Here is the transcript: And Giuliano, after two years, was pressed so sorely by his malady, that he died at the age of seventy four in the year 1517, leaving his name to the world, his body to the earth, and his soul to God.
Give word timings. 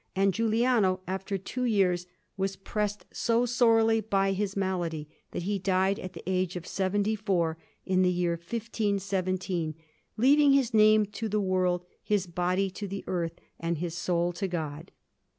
And 0.15 0.33
Giuliano, 0.33 1.01
after 1.07 1.37
two 1.37 1.65
years, 1.65 2.07
was 2.35 2.55
pressed 2.55 3.05
so 3.13 3.45
sorely 3.45 3.99
by 4.01 4.31
his 4.31 4.57
malady, 4.57 5.07
that 5.29 5.43
he 5.43 5.59
died 5.59 5.99
at 5.99 6.13
the 6.13 6.23
age 6.25 6.55
of 6.55 6.65
seventy 6.65 7.15
four 7.15 7.59
in 7.85 8.01
the 8.01 8.09
year 8.09 8.31
1517, 8.31 9.75
leaving 10.17 10.53
his 10.53 10.73
name 10.73 11.05
to 11.05 11.29
the 11.29 11.39
world, 11.39 11.85
his 12.01 12.25
body 12.25 12.71
to 12.71 12.87
the 12.87 13.03
earth, 13.05 13.33
and 13.59 13.77
his 13.77 13.93
soul 13.95 14.33
to 14.33 14.47
God. 14.47 14.89